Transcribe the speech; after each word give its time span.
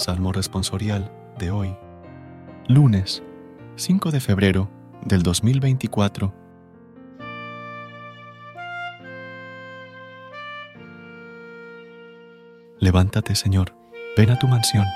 Salmo 0.00 0.32
responsorial 0.32 1.12
de 1.38 1.50
hoy, 1.50 1.76
lunes 2.66 3.22
5 3.76 4.10
de 4.10 4.20
febrero 4.20 4.70
del 5.04 5.22
2024. 5.22 6.32
Levántate, 12.78 13.34
Señor, 13.34 13.76
ven 14.16 14.30
a 14.30 14.38
tu 14.38 14.48
mansión. 14.48 14.86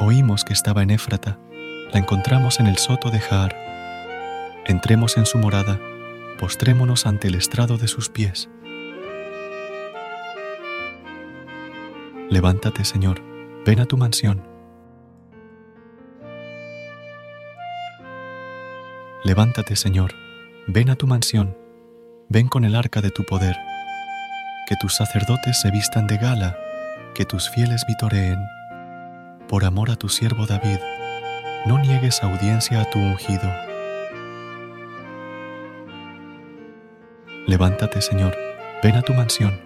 Oímos 0.00 0.44
que 0.44 0.52
estaba 0.52 0.82
en 0.82 0.90
Éfrata, 0.90 1.38
la 1.94 1.98
encontramos 1.98 2.60
en 2.60 2.66
el 2.66 2.76
soto 2.76 3.10
de 3.10 3.20
Jaar. 3.20 3.56
Entremos 4.66 5.16
en 5.16 5.24
su 5.24 5.38
morada, 5.38 5.80
postrémonos 6.38 7.06
ante 7.06 7.28
el 7.28 7.36
estrado 7.36 7.78
de 7.78 7.88
sus 7.88 8.10
pies. 8.10 8.50
Levántate, 12.28 12.84
Señor, 12.84 13.22
ven 13.64 13.78
a 13.78 13.86
tu 13.86 13.96
mansión. 13.96 14.42
Levántate, 19.22 19.76
Señor, 19.76 20.12
ven 20.66 20.90
a 20.90 20.96
tu 20.96 21.06
mansión, 21.06 21.56
ven 22.28 22.48
con 22.48 22.64
el 22.64 22.74
arca 22.74 23.00
de 23.00 23.10
tu 23.10 23.22
poder. 23.22 23.56
Que 24.66 24.74
tus 24.80 24.96
sacerdotes 24.96 25.60
se 25.60 25.70
vistan 25.70 26.08
de 26.08 26.16
gala, 26.16 26.58
que 27.14 27.24
tus 27.24 27.48
fieles 27.48 27.84
vitoreen. 27.86 28.40
Por 29.48 29.64
amor 29.64 29.92
a 29.92 29.96
tu 29.96 30.08
siervo 30.08 30.46
David, 30.46 30.80
no 31.64 31.78
niegues 31.78 32.24
audiencia 32.24 32.80
a 32.80 32.90
tu 32.90 32.98
ungido. 32.98 33.48
Levántate, 37.46 38.02
Señor, 38.02 38.36
ven 38.82 38.96
a 38.96 39.02
tu 39.02 39.14
mansión. 39.14 39.65